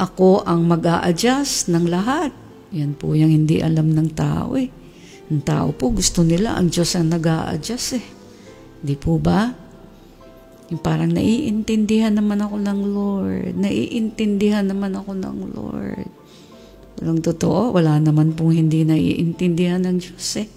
Ako 0.00 0.48
ang 0.48 0.64
mag 0.64 0.84
adjust 0.84 1.68
ng 1.68 1.84
lahat. 1.92 2.32
Yan 2.72 2.96
po 2.96 3.12
yung 3.12 3.32
hindi 3.32 3.60
alam 3.60 3.92
ng 3.92 4.08
tao 4.16 4.56
eh. 4.56 4.77
Ang 5.28 5.44
tao 5.44 5.76
po 5.76 5.92
gusto 5.92 6.24
nila 6.24 6.56
ang 6.56 6.72
Diyos 6.72 6.96
ang 6.96 7.12
nag 7.12 7.24
adjust 7.28 8.00
eh. 8.00 8.06
Di 8.80 8.96
po 8.96 9.20
ba? 9.20 9.52
Yung 10.72 10.80
parang 10.80 11.12
naiintindihan 11.12 12.16
naman 12.16 12.40
ako 12.40 12.56
ng 12.56 12.80
Lord. 12.92 13.52
Naiintindihan 13.60 14.64
naman 14.64 14.96
ako 14.96 15.12
ng 15.16 15.36
Lord. 15.52 16.08
Walang 16.98 17.20
totoo, 17.20 17.76
wala 17.76 18.00
naman 18.00 18.32
pong 18.32 18.56
hindi 18.56 18.88
naiintindihan 18.88 19.84
ng 19.84 19.96
Diyos 20.00 20.28
eh. 20.40 20.48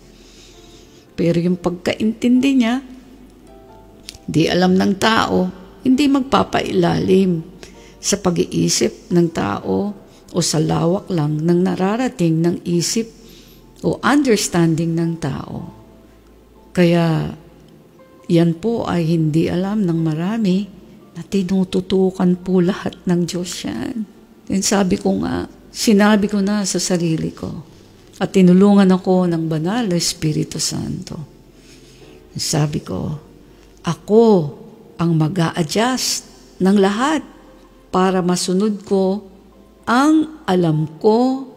Pero 1.20 1.38
yung 1.38 1.60
pagkaintindi 1.60 2.52
niya, 2.56 2.82
di 4.26 4.48
alam 4.48 4.74
ng 4.74 4.94
tao, 4.98 5.52
hindi 5.84 6.08
magpapailalim 6.08 7.44
sa 8.02 8.18
pag-iisip 8.18 9.14
ng 9.14 9.28
tao 9.30 9.94
o 10.32 10.38
sa 10.40 10.58
lawak 10.58 11.12
lang 11.14 11.44
ng 11.44 11.60
nararating 11.62 12.42
ng 12.42 12.56
isip 12.66 13.21
o 13.82 13.98
understanding 14.06 14.94
ng 14.94 15.12
tao. 15.18 15.70
Kaya 16.72 17.34
yan 18.32 18.56
po 18.62 18.88
ay 18.88 19.04
hindi 19.10 19.52
alam 19.52 19.84
ng 19.84 20.00
marami 20.00 20.64
na 21.18 21.22
tinututukan 21.26 22.40
po 22.40 22.64
lahat 22.64 22.96
ng 23.04 23.22
Diyos 23.28 23.68
yan. 23.68 24.08
Yan 24.48 24.64
sabi 24.64 24.96
ko 24.96 25.20
nga, 25.20 25.50
sinabi 25.74 26.32
ko 26.32 26.40
na 26.40 26.64
sa 26.64 26.80
sarili 26.80 27.36
ko 27.36 27.52
at 28.22 28.32
tinulungan 28.32 28.88
ako 28.88 29.28
ng 29.28 29.44
banal 29.52 29.90
na 29.90 29.98
Espiritu 29.98 30.62
Santo. 30.62 31.18
Sabi 32.38 32.80
ko, 32.80 33.20
ako 33.84 34.24
ang 34.96 35.18
mag 35.18 35.36
adjust 35.58 36.30
ng 36.62 36.78
lahat 36.80 37.26
para 37.92 38.24
masunod 38.24 38.86
ko 38.88 39.28
ang 39.84 40.40
alam 40.48 40.88
ko 41.02 41.51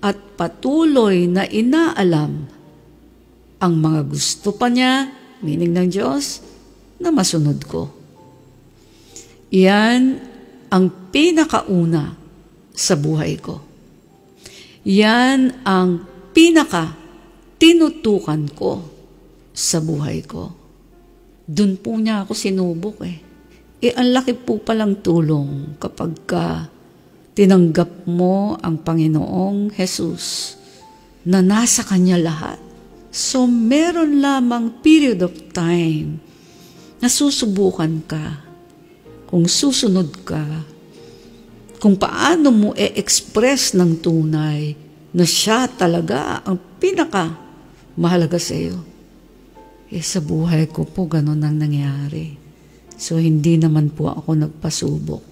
at 0.00 0.16
patuloy 0.36 1.28
na 1.28 1.44
inaalam 1.44 2.48
ang 3.60 3.74
mga 3.76 4.00
gusto 4.08 4.56
pa 4.56 4.72
niya, 4.72 5.12
meaning 5.44 5.76
ng 5.76 5.88
Diyos, 5.92 6.40
na 6.96 7.12
masunod 7.12 7.60
ko. 7.68 7.92
Yan 9.52 10.16
ang 10.72 10.84
pinakauna 11.12 12.16
sa 12.72 12.96
buhay 12.96 13.36
ko. 13.36 13.60
Yan 14.88 15.60
ang 15.68 16.08
pinaka 16.32 16.96
tinutukan 17.60 18.48
ko 18.56 18.80
sa 19.52 19.84
buhay 19.84 20.24
ko. 20.24 20.56
Doon 21.44 21.76
po 21.76 22.00
niya 22.00 22.24
ako 22.24 22.32
sinubok 22.32 23.04
eh. 23.04 23.20
Eh, 23.80 23.92
ang 23.92 24.12
laki 24.12 24.36
po 24.36 24.60
palang 24.60 25.04
tulong 25.04 25.76
kapag 25.76 26.12
ka 26.24 26.68
tinanggap 27.40 28.04
mo 28.04 28.60
ang 28.60 28.76
Panginoong 28.84 29.72
Jesus 29.72 30.60
na 31.24 31.40
nasa 31.40 31.80
Kanya 31.88 32.20
lahat. 32.20 32.60
So, 33.08 33.48
meron 33.48 34.20
lamang 34.20 34.84
period 34.84 35.24
of 35.24 35.32
time 35.56 36.20
na 37.00 37.08
susubukan 37.08 38.04
ka 38.04 38.44
kung 39.24 39.48
susunod 39.48 40.20
ka, 40.20 40.44
kung 41.80 41.96
paano 41.96 42.52
mo 42.52 42.68
e-express 42.76 43.72
ng 43.72 44.04
tunay 44.04 44.76
na 45.16 45.24
siya 45.24 45.64
talaga 45.64 46.44
ang 46.44 46.60
pinaka 46.76 47.40
mahalaga 47.96 48.36
sa 48.36 48.52
iyo. 48.52 48.84
Eh, 49.88 50.04
sa 50.04 50.20
buhay 50.20 50.68
ko 50.68 50.84
po, 50.84 51.08
ganun 51.08 51.40
ang 51.40 51.56
nangyari. 51.56 52.36
So, 53.00 53.16
hindi 53.16 53.56
naman 53.56 53.96
po 53.96 54.12
ako 54.12 54.44
nagpasubok. 54.44 55.22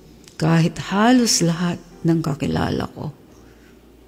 Kahit 0.40 0.81
halos 0.88 1.44
lahat 1.44 1.77
ng 2.09 2.25
kakilala 2.25 2.88
ko. 2.88 3.12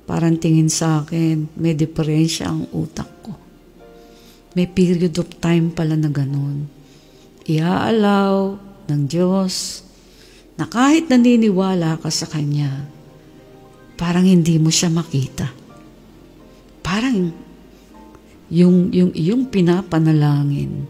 Parang 0.09 0.41
tingin 0.41 0.73
sa 0.73 1.05
akin, 1.05 1.55
may 1.61 1.77
diferensya 1.77 2.51
ang 2.51 2.67
utak 2.73 3.07
ko. 3.23 3.33
May 4.59 4.67
period 4.67 5.15
of 5.21 5.31
time 5.39 5.71
pala 5.71 5.95
na 5.95 6.11
ganun. 6.11 6.67
Iaalaw 7.47 8.59
ng 8.91 9.03
Diyos 9.07 9.87
na 10.59 10.67
kahit 10.67 11.07
naniniwala 11.07 12.03
ka 12.03 12.11
sa 12.11 12.27
Kanya, 12.27 12.91
parang 13.95 14.27
hindi 14.27 14.59
mo 14.59 14.73
siya 14.73 14.91
makita. 14.91 15.47
Parang 16.83 17.31
yung, 18.51 18.91
yung 18.91 19.15
iyong 19.15 19.47
pinapanalangin 19.47 20.85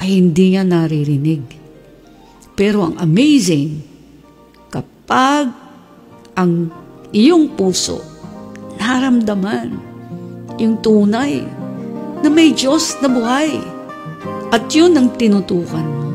ay 0.00 0.08
hindi 0.18 0.56
niya 0.56 0.64
naririnig. 0.64 1.44
Pero 2.56 2.86
ang 2.88 2.96
amazing, 2.96 3.82
kapag 4.72 5.63
ang 6.34 6.70
iyong 7.14 7.54
puso. 7.54 8.02
Naramdaman 8.78 9.74
yung 10.58 10.78
tunay 10.82 11.42
na 12.22 12.28
may 12.30 12.54
Diyos 12.54 12.98
na 13.02 13.08
buhay. 13.10 13.58
At 14.54 14.70
yun 14.70 14.94
ang 14.94 15.14
tinutukan 15.18 15.82
mo, 15.82 16.10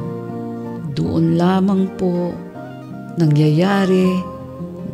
doon 0.95 1.35
lamang 1.35 1.91
po 1.99 2.31
nangyayari 3.19 4.15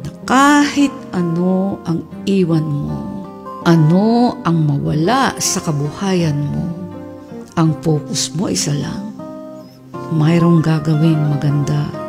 na 0.02 0.12
kahit 0.26 0.94
ano 1.14 1.78
ang 1.86 2.02
iwan 2.26 2.66
mo, 2.66 3.00
ano 3.70 4.34
ang 4.42 4.66
mawala 4.66 5.38
sa 5.38 5.62
kabuhayan 5.62 6.38
mo, 6.38 6.66
ang 7.54 7.78
focus 7.86 8.34
mo 8.34 8.50
isa 8.50 8.74
lang. 8.74 9.14
Mayroong 10.10 10.66
gagawing 10.66 11.22
maganda 11.30 12.05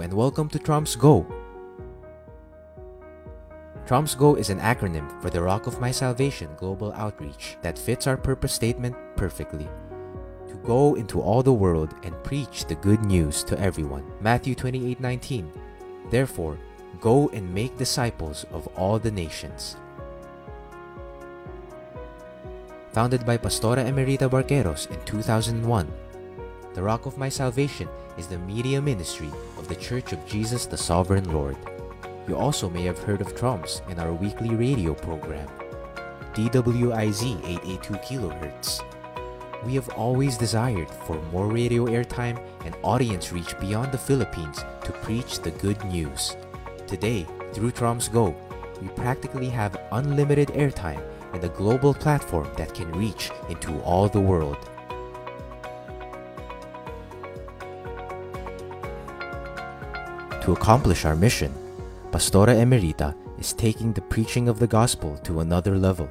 And 0.00 0.12
welcome 0.12 0.48
to 0.50 0.58
Trumps 0.58 0.96
Go, 0.96 1.26
Trumps 3.86 4.14
Go 4.14 4.34
is 4.34 4.48
an 4.48 4.60
acronym 4.60 5.04
for 5.20 5.28
the 5.28 5.42
Rock 5.42 5.66
of 5.66 5.78
My 5.78 5.90
Salvation 5.90 6.48
Global 6.56 6.90
Outreach 6.94 7.58
that 7.60 7.78
fits 7.78 8.06
our 8.06 8.16
purpose 8.16 8.54
statement 8.54 8.96
perfectly. 9.14 9.68
To 10.48 10.54
go 10.64 10.94
into 10.94 11.20
all 11.20 11.42
the 11.42 11.52
world 11.52 11.94
and 12.02 12.16
preach 12.24 12.64
the 12.64 12.76
good 12.76 13.04
news 13.04 13.44
to 13.44 13.60
everyone. 13.60 14.04
Matthew 14.22 14.54
28:19. 14.54 15.52
Therefore, 16.08 16.56
go 16.98 17.28
and 17.36 17.52
make 17.52 17.76
disciples 17.76 18.46
of 18.52 18.66
all 18.72 18.98
the 18.98 19.12
nations. 19.12 19.76
Founded 22.96 23.26
by 23.26 23.36
Pastora 23.36 23.84
Emerita 23.84 24.30
Barqueros 24.30 24.88
in 24.88 24.96
2001, 25.04 25.92
the 26.74 26.82
Rock 26.82 27.06
of 27.06 27.16
My 27.16 27.28
Salvation 27.28 27.88
is 28.18 28.26
the 28.26 28.38
media 28.38 28.82
ministry 28.82 29.30
of 29.58 29.68
the 29.68 29.76
Church 29.76 30.12
of 30.12 30.26
Jesus 30.26 30.66
the 30.66 30.76
Sovereign 30.76 31.32
Lord. 31.32 31.56
You 32.26 32.36
also 32.36 32.68
may 32.68 32.82
have 32.82 32.98
heard 32.98 33.20
of 33.20 33.36
Trumps 33.36 33.80
in 33.88 34.00
our 34.00 34.12
weekly 34.12 34.56
radio 34.56 34.92
program, 34.92 35.48
DWIZ 36.34 37.22
882 37.46 37.94
kHz. 37.94 38.84
We 39.64 39.76
have 39.76 39.88
always 39.90 40.36
desired 40.36 40.90
for 41.06 41.22
more 41.30 41.46
radio 41.46 41.86
airtime 41.86 42.44
and 42.64 42.74
audience 42.82 43.30
reach 43.30 43.56
beyond 43.60 43.92
the 43.92 43.98
Philippines 43.98 44.64
to 44.82 44.92
preach 45.04 45.38
the 45.38 45.52
good 45.52 45.82
news. 45.84 46.36
Today, 46.88 47.24
through 47.52 47.70
Trumps 47.70 48.08
Go, 48.08 48.34
we 48.82 48.88
practically 48.88 49.48
have 49.48 49.80
unlimited 49.92 50.48
airtime 50.48 51.02
and 51.32 51.44
a 51.44 51.48
global 51.50 51.94
platform 51.94 52.48
that 52.56 52.74
can 52.74 52.90
reach 52.90 53.30
into 53.48 53.80
all 53.82 54.08
the 54.08 54.20
world. 54.20 54.58
To 60.44 60.52
accomplish 60.52 61.06
our 61.06 61.16
mission, 61.16 61.54
Pastora 62.10 62.52
Emerita 62.52 63.16
is 63.38 63.54
taking 63.54 63.94
the 63.94 64.02
preaching 64.02 64.46
of 64.46 64.58
the 64.58 64.66
gospel 64.66 65.16
to 65.24 65.40
another 65.40 65.78
level. 65.78 66.06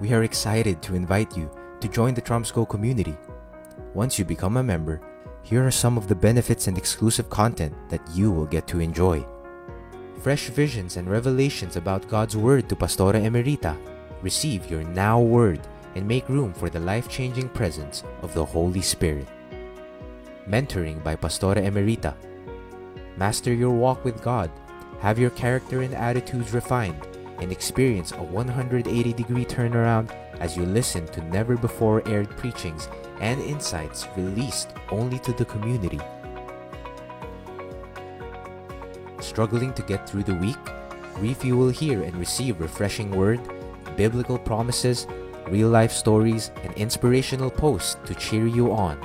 We 0.00 0.12
are 0.12 0.22
excited 0.22 0.80
to 0.82 0.94
invite 0.94 1.36
you 1.36 1.50
to 1.80 1.88
join 1.88 2.14
the 2.14 2.22
Tromsco 2.22 2.68
community. 2.68 3.16
Once 3.94 4.16
you 4.16 4.24
become 4.24 4.58
a 4.58 4.62
member, 4.62 5.00
here 5.42 5.66
are 5.66 5.72
some 5.72 5.98
of 5.98 6.06
the 6.06 6.14
benefits 6.14 6.68
and 6.68 6.78
exclusive 6.78 7.30
content 7.30 7.74
that 7.88 8.00
you 8.14 8.30
will 8.30 8.46
get 8.46 8.68
to 8.68 8.78
enjoy. 8.78 9.26
Fresh 10.22 10.50
visions 10.50 10.96
and 10.96 11.10
revelations 11.10 11.74
about 11.74 12.06
God's 12.06 12.36
Word 12.36 12.68
to 12.68 12.76
Pastora 12.76 13.20
Emerita. 13.20 13.76
Receive 14.22 14.70
your 14.70 14.84
now 14.84 15.18
word 15.18 15.58
and 15.96 16.06
make 16.06 16.28
room 16.28 16.52
for 16.52 16.70
the 16.70 16.78
life 16.78 17.08
changing 17.08 17.48
presence 17.48 18.04
of 18.22 18.32
the 18.34 18.44
Holy 18.44 18.82
Spirit. 18.82 19.26
Mentoring 20.48 21.02
by 21.02 21.16
Pastora 21.16 21.58
Emerita. 21.66 22.14
Master 23.18 23.52
your 23.52 23.72
walk 23.72 24.04
with 24.04 24.22
God 24.22 24.48
have 25.00 25.18
your 25.18 25.30
character 25.30 25.82
and 25.82 25.94
attitudes 25.94 26.52
refined, 26.52 27.06
and 27.40 27.52
experience 27.52 28.12
a 28.12 28.22
180 28.22 29.12
degree 29.12 29.44
turnaround 29.44 30.10
as 30.40 30.56
you 30.56 30.64
listen 30.64 31.06
to 31.06 31.22
never 31.24 31.56
before 31.56 32.06
aired 32.08 32.30
preachings 32.30 32.88
and 33.20 33.40
insights 33.40 34.06
released 34.16 34.72
only 34.90 35.18
to 35.20 35.32
the 35.32 35.44
community. 35.44 36.00
Struggling 39.20 39.72
to 39.74 39.82
get 39.82 40.08
through 40.08 40.24
the 40.24 40.34
week? 40.34 40.56
Refuel 41.18 41.68
here 41.68 42.02
and 42.02 42.14
receive 42.16 42.60
refreshing 42.60 43.10
word, 43.10 43.40
biblical 43.96 44.38
promises, 44.38 45.06
real 45.48 45.68
life 45.68 45.92
stories, 45.92 46.50
and 46.62 46.72
inspirational 46.74 47.50
posts 47.50 47.96
to 48.04 48.14
cheer 48.14 48.46
you 48.46 48.72
on. 48.72 48.98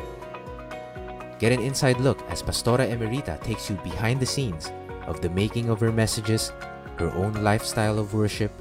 Get 1.40 1.52
an 1.52 1.62
inside 1.62 2.00
look 2.00 2.22
as 2.30 2.44
Pastora 2.44 2.88
Emerita 2.88 3.42
takes 3.44 3.70
you 3.70 3.76
behind 3.84 4.20
the 4.20 4.26
scenes 4.26 4.72
of 5.08 5.22
the 5.22 5.30
making 5.30 5.70
of 5.70 5.80
her 5.80 5.92
messages, 5.92 6.52
her 6.98 7.12
own 7.14 7.34
lifestyle 7.44 8.00
of 8.00 8.14
worship, 8.14 8.52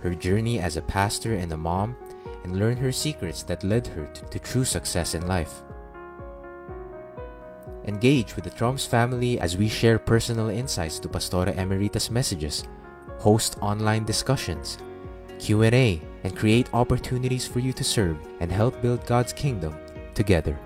her 0.00 0.14
journey 0.14 0.58
as 0.60 0.76
a 0.76 0.82
pastor 0.82 1.34
and 1.34 1.52
a 1.52 1.56
mom, 1.56 1.96
and 2.44 2.58
learn 2.58 2.76
her 2.76 2.92
secrets 2.92 3.42
that 3.42 3.64
led 3.64 3.86
her 3.86 4.06
to, 4.06 4.24
to 4.26 4.38
true 4.38 4.64
success 4.64 5.14
in 5.14 5.26
life. 5.26 5.62
Engage 7.86 8.36
with 8.36 8.44
the 8.44 8.50
Trumps 8.50 8.86
family 8.86 9.40
as 9.40 9.56
we 9.56 9.68
share 9.68 9.98
personal 9.98 10.48
insights 10.48 10.98
to 11.00 11.08
Pastora 11.08 11.54
Emerita's 11.56 12.10
messages, 12.10 12.64
host 13.18 13.56
online 13.60 14.04
discussions, 14.04 14.78
Q&A, 15.38 16.00
and 16.24 16.36
create 16.36 16.68
opportunities 16.72 17.46
for 17.46 17.58
you 17.58 17.72
to 17.72 17.84
serve 17.84 18.16
and 18.40 18.52
help 18.52 18.80
build 18.82 19.04
God's 19.06 19.32
kingdom 19.32 19.74
together. 20.14 20.58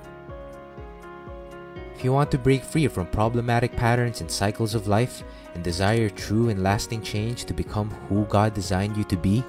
If 2.04 2.06
you 2.08 2.12
want 2.12 2.30
to 2.32 2.38
break 2.38 2.62
free 2.62 2.86
from 2.86 3.06
problematic 3.06 3.74
patterns 3.74 4.20
and 4.20 4.30
cycles 4.30 4.74
of 4.74 4.86
life 4.86 5.24
and 5.54 5.64
desire 5.64 6.10
true 6.10 6.50
and 6.50 6.62
lasting 6.62 7.00
change 7.00 7.46
to 7.46 7.54
become 7.54 7.88
who 8.10 8.26
God 8.26 8.52
designed 8.52 8.94
you 8.98 9.04
to 9.04 9.16
be, 9.16 9.42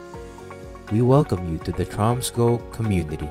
we 0.89 1.01
welcome 1.01 1.51
you 1.51 1.57
to 1.65 1.73
the 1.73 1.85
Tromsgo 1.85 2.59
community. 2.71 3.29